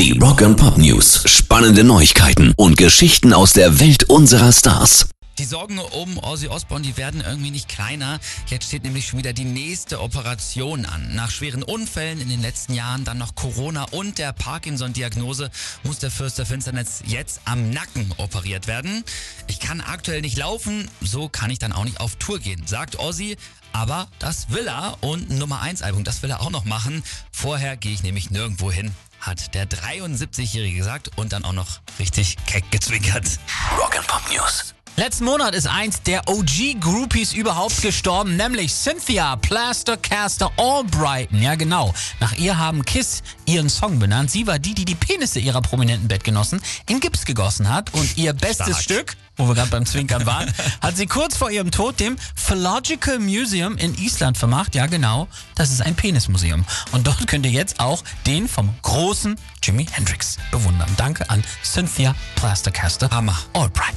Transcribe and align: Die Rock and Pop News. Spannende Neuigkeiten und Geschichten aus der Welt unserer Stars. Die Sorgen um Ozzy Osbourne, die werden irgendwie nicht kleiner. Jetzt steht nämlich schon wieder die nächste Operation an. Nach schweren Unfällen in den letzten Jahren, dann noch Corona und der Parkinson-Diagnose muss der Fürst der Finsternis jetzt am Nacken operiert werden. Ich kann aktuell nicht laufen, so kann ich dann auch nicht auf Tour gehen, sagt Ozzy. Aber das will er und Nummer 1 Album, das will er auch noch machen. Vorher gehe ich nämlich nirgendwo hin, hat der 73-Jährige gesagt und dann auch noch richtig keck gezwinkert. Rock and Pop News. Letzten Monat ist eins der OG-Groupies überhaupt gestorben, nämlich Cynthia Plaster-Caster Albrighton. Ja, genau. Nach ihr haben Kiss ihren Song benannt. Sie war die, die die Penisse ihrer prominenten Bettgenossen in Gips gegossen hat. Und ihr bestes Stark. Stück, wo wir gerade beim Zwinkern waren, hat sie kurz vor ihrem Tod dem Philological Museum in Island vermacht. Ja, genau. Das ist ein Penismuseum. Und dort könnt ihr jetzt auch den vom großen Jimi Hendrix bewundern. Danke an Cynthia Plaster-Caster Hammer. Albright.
Die 0.00 0.12
Rock 0.18 0.40
and 0.40 0.56
Pop 0.56 0.78
News. 0.78 1.24
Spannende 1.26 1.84
Neuigkeiten 1.84 2.54
und 2.56 2.78
Geschichten 2.78 3.34
aus 3.34 3.52
der 3.52 3.80
Welt 3.80 4.04
unserer 4.04 4.50
Stars. 4.50 5.10
Die 5.36 5.44
Sorgen 5.44 5.78
um 5.78 6.16
Ozzy 6.16 6.48
Osbourne, 6.48 6.86
die 6.86 6.96
werden 6.96 7.20
irgendwie 7.20 7.50
nicht 7.50 7.68
kleiner. 7.68 8.18
Jetzt 8.46 8.68
steht 8.68 8.82
nämlich 8.82 9.06
schon 9.06 9.18
wieder 9.18 9.34
die 9.34 9.44
nächste 9.44 10.00
Operation 10.00 10.86
an. 10.86 11.14
Nach 11.14 11.30
schweren 11.30 11.62
Unfällen 11.62 12.18
in 12.18 12.30
den 12.30 12.40
letzten 12.40 12.72
Jahren, 12.72 13.04
dann 13.04 13.18
noch 13.18 13.34
Corona 13.34 13.84
und 13.90 14.16
der 14.16 14.32
Parkinson-Diagnose 14.32 15.50
muss 15.82 15.98
der 15.98 16.10
Fürst 16.10 16.38
der 16.38 16.46
Finsternis 16.46 17.02
jetzt 17.04 17.42
am 17.44 17.68
Nacken 17.68 18.10
operiert 18.16 18.68
werden. 18.68 19.04
Ich 19.48 19.60
kann 19.60 19.82
aktuell 19.82 20.22
nicht 20.22 20.38
laufen, 20.38 20.88
so 21.02 21.28
kann 21.28 21.50
ich 21.50 21.58
dann 21.58 21.74
auch 21.74 21.84
nicht 21.84 22.00
auf 22.00 22.16
Tour 22.16 22.38
gehen, 22.38 22.66
sagt 22.66 22.98
Ozzy. 22.98 23.36
Aber 23.74 24.08
das 24.18 24.48
will 24.48 24.66
er 24.66 24.96
und 25.02 25.28
Nummer 25.28 25.60
1 25.60 25.82
Album, 25.82 26.04
das 26.04 26.22
will 26.22 26.30
er 26.30 26.40
auch 26.40 26.50
noch 26.50 26.64
machen. 26.64 27.02
Vorher 27.32 27.76
gehe 27.76 27.92
ich 27.92 28.02
nämlich 28.02 28.30
nirgendwo 28.30 28.72
hin, 28.72 28.92
hat 29.20 29.54
der 29.54 29.68
73-Jährige 29.68 30.76
gesagt 30.78 31.10
und 31.16 31.32
dann 31.32 31.44
auch 31.44 31.52
noch 31.52 31.80
richtig 31.98 32.36
keck 32.46 32.70
gezwinkert. 32.70 33.38
Rock 33.78 33.96
and 33.96 34.06
Pop 34.06 34.22
News. 34.30 34.74
Letzten 35.00 35.24
Monat 35.24 35.54
ist 35.54 35.66
eins 35.66 36.02
der 36.02 36.28
OG-Groupies 36.28 37.32
überhaupt 37.32 37.80
gestorben, 37.80 38.36
nämlich 38.36 38.70
Cynthia 38.74 39.34
Plaster-Caster 39.36 40.52
Albrighton. 40.58 41.40
Ja, 41.40 41.54
genau. 41.54 41.94
Nach 42.20 42.34
ihr 42.34 42.58
haben 42.58 42.84
Kiss 42.84 43.22
ihren 43.46 43.70
Song 43.70 43.98
benannt. 43.98 44.30
Sie 44.30 44.46
war 44.46 44.58
die, 44.58 44.74
die 44.74 44.84
die 44.84 44.94
Penisse 44.94 45.40
ihrer 45.40 45.62
prominenten 45.62 46.06
Bettgenossen 46.06 46.60
in 46.86 47.00
Gips 47.00 47.24
gegossen 47.24 47.70
hat. 47.70 47.94
Und 47.94 48.18
ihr 48.18 48.34
bestes 48.34 48.66
Stark. 48.66 48.82
Stück, 48.82 49.16
wo 49.38 49.48
wir 49.48 49.54
gerade 49.54 49.70
beim 49.70 49.86
Zwinkern 49.86 50.26
waren, 50.26 50.52
hat 50.82 50.98
sie 50.98 51.06
kurz 51.06 51.34
vor 51.34 51.50
ihrem 51.50 51.70
Tod 51.70 51.98
dem 51.98 52.18
Philological 52.34 53.20
Museum 53.20 53.78
in 53.78 53.94
Island 53.94 54.36
vermacht. 54.36 54.74
Ja, 54.74 54.84
genau. 54.84 55.28
Das 55.54 55.70
ist 55.70 55.80
ein 55.80 55.94
Penismuseum. 55.94 56.66
Und 56.92 57.06
dort 57.06 57.26
könnt 57.26 57.46
ihr 57.46 57.52
jetzt 57.52 57.80
auch 57.80 58.04
den 58.26 58.50
vom 58.50 58.68
großen 58.82 59.36
Jimi 59.62 59.86
Hendrix 59.90 60.36
bewundern. 60.50 60.90
Danke 60.98 61.30
an 61.30 61.42
Cynthia 61.64 62.14
Plaster-Caster 62.34 63.08
Hammer. 63.10 63.38
Albright. 63.54 63.96